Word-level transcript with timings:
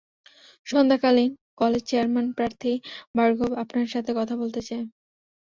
সন্ধ্যাকালীন 0.67 1.31
college 1.57 1.83
চেয়ারম্যানপ্রার্থী 1.89 2.73
বার্গভ 3.15 3.51
আপনার 3.63 3.87
সাথে 3.87 4.11
কথা 4.19 4.35
বলতে 4.41 4.61
চায়। 4.67 4.85